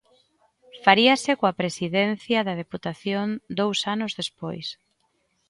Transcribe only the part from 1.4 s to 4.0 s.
Presidencia da Deputación dous